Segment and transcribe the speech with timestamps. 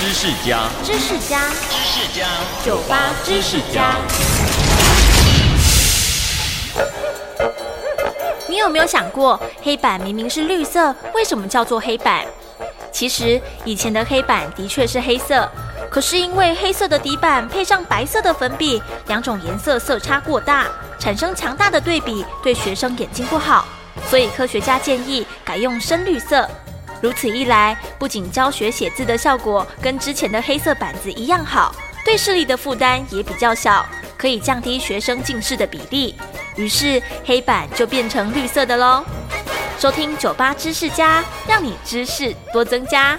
[0.00, 2.26] 知识家，知识家，知识家，
[2.64, 3.96] 酒吧知识家。
[8.48, 12.24] 你有没有想过，黑板明明是绿色，为什么叫做黑板？
[12.90, 15.46] 其实以前的黑板的确是黑色，
[15.90, 20.66] 可是因为黑色的底板配上白色的粉笔，两种颜色色差过大，
[20.98, 23.66] 产生强大的对比，对学生眼睛不好，
[24.08, 26.48] 所以科学家建议改用深绿色。
[27.00, 31.74] 如此一来，不仅教学写字的效果跟之前的黑色板子一样好，
[32.04, 33.84] 对视力的负担也比较小，
[34.18, 36.14] 可以降低学生近视的比例。
[36.56, 39.02] 于是黑板就变成绿色的喽。
[39.78, 43.18] 收听酒吧知识家，让你知识多增加。